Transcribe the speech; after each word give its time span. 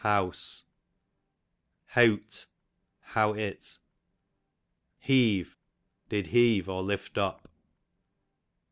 Heawse, 0.03 0.15
house. 0.63 0.65
Heawt, 1.93 2.45
how 3.01 3.33
it. 3.33 3.77
Heeve, 4.99 5.55
did 6.09 6.25
heave, 6.25 6.67
or 6.67 6.81
lift 6.81 7.19
up. 7.19 7.47